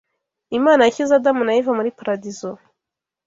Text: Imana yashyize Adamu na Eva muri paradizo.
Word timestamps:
Imana 0.57 0.81
yashyize 0.83 1.11
Adamu 1.15 1.41
na 1.45 1.53
Eva 1.59 1.71
muri 1.77 1.95
paradizo. 1.97 2.49